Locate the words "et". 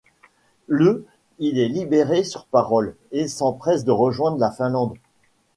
3.11-3.27